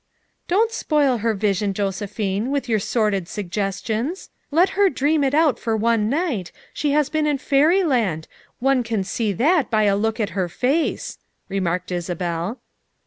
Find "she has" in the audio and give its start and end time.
6.73-7.07